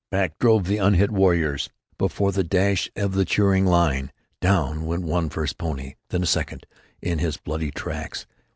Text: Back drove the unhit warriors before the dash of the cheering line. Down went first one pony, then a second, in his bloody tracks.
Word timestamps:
Back 0.09 0.39
drove 0.39 0.63
the 0.65 0.79
unhit 0.79 1.11
warriors 1.11 1.69
before 1.99 2.31
the 2.31 2.43
dash 2.43 2.89
of 2.95 3.13
the 3.13 3.23
cheering 3.23 3.67
line. 3.67 4.11
Down 4.39 4.83
went 4.85 5.03
first 5.31 5.61
one 5.61 5.67
pony, 5.73 5.93
then 6.09 6.23
a 6.23 6.25
second, 6.25 6.65
in 7.03 7.19
his 7.19 7.37
bloody 7.37 7.69
tracks. 7.69 8.25